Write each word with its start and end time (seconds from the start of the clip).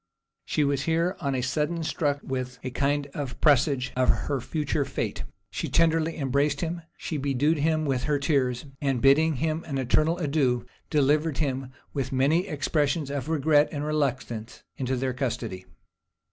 She 0.45 0.63
was 0.63 0.85
here 0.85 1.15
on 1.19 1.35
a 1.35 1.41
sudden 1.43 1.83
struck 1.83 2.21
with 2.23 2.57
a 2.63 2.71
kind 2.71 3.05
of 3.13 3.39
presage 3.39 3.93
of 3.95 4.27
his 4.27 4.43
future 4.43 4.83
fate: 4.83 5.25
she 5.51 5.69
tenderly 5.69 6.17
embraced 6.17 6.61
him; 6.61 6.81
she 6.97 7.17
bedewed 7.17 7.59
him 7.59 7.85
with 7.85 8.05
her 8.05 8.17
tears; 8.17 8.65
and 8.81 8.99
bidding 8.99 9.35
him 9.35 9.63
an 9.65 9.77
eternal 9.77 10.17
adieu, 10.17 10.65
delivered 10.89 11.37
him, 11.37 11.69
with 11.93 12.11
many 12.11 12.47
expressions 12.47 13.11
of 13.11 13.29
regret 13.29 13.69
and 13.71 13.83
reluctance, 13.85 14.63
into 14.75 14.95
their 14.95 15.13
custody. 15.13 15.67